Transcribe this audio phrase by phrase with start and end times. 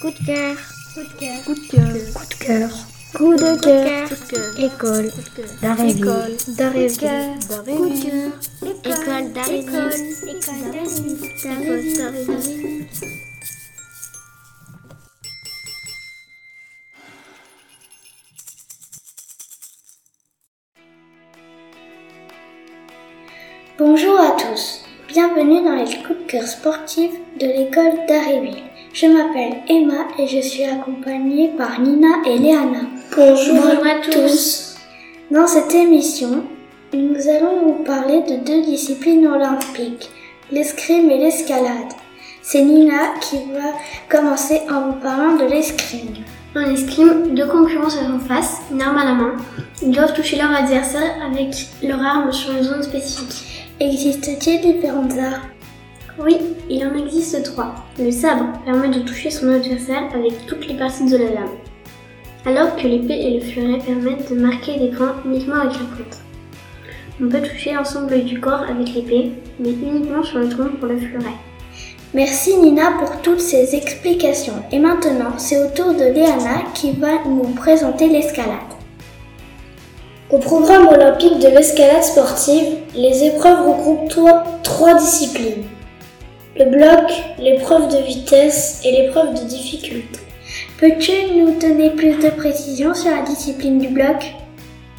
[0.00, 0.56] Coup de cœur.
[0.94, 1.44] Coup de cœur.
[1.44, 2.70] Coup de cœur.
[3.14, 4.08] Coup de cœur.
[4.08, 4.60] Coup de cœur.
[4.60, 5.10] École
[5.60, 5.98] d'Aréville.
[5.98, 6.98] École d'Aréville.
[7.48, 8.32] d'Aréville.
[8.84, 9.98] École d'Aréville.
[10.28, 10.72] École
[11.96, 12.86] d'Aréville.
[23.78, 28.62] Bonjour à tous, bienvenue dans les coups de cœur sportifs de l'école d'Aréville.
[29.00, 32.80] Je m'appelle Emma et je suis accompagnée par Nina et Léana.
[33.16, 34.74] Bonjour, à tous.
[35.30, 36.42] Dans cette émission,
[36.92, 40.10] nous allons vous parler de deux disciplines olympiques,
[40.50, 41.92] l'escrime et l'escalade.
[42.42, 43.72] C'est Nina qui va
[44.08, 46.16] commencer en vous parlant de l'escrime.
[46.56, 49.36] En escrime, deux concurrents se font face, une arme à la main.
[49.80, 53.68] Ils doivent toucher leur adversaire avec leur arme sur une zone spécifique.
[53.78, 55.57] Existe-t-il différentes armes?
[56.20, 56.36] Oui,
[56.68, 57.74] il en existe trois.
[57.96, 61.56] Le sabre permet de toucher son adversaire avec toutes les parties de la lame,
[62.44, 66.18] alors que l'épée et le fleuret permettent de marquer des points uniquement avec la pointe.
[67.22, 70.98] On peut toucher l'ensemble du corps avec l'épée, mais uniquement sur le tronc pour le
[70.98, 71.36] fleuret.
[72.14, 74.54] Merci Nina pour toutes ces explications.
[74.72, 78.72] Et maintenant, c'est au tour de Léana qui va nous présenter l'escalade.
[80.30, 85.64] Au programme olympique de l'escalade sportive, les épreuves regroupent trois, trois disciplines.
[86.58, 90.18] Le bloc, l'épreuve de vitesse et l'épreuve de difficulté.
[90.80, 94.34] Peux-tu nous donner plus de précisions sur la discipline du bloc?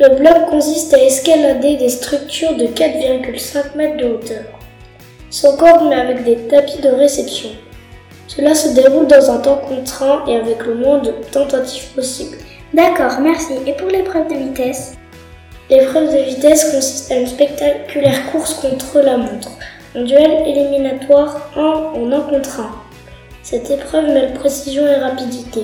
[0.00, 4.46] Le bloc consiste à escalader des structures de 4,5 mètres de hauteur,
[5.30, 7.50] sans corde mais avec des tapis de réception.
[8.26, 12.36] Cela se déroule dans un temps contraint et avec le moins de tentatives possible.
[12.72, 13.52] D'accord, merci.
[13.64, 14.94] Et pour l'épreuve de vitesse?
[15.70, 19.52] L'épreuve de vitesse consiste à une spectaculaire course contre la montre,
[19.96, 22.70] un duel éliminatoire 1 en 1 contre 1.
[23.42, 25.60] Cette épreuve mêle précision et rapidité.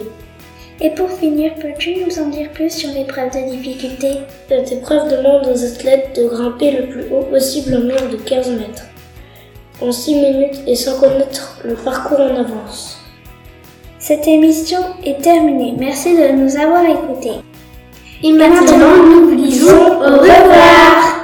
[0.80, 4.12] Et pour finir, peux-tu nous en dire plus sur l'épreuve de difficulté?
[4.48, 8.50] Cette épreuve demande aux athlètes de grimper le plus haut possible en moins de 15
[8.52, 8.84] mètres,
[9.82, 12.98] en 6 minutes et sans connaître le parcours en avance.
[13.98, 15.74] Cette émission est terminée.
[15.76, 17.40] Merci de nous avoir écoutés.
[18.22, 21.19] Et maintenant, nous vous disons au revoir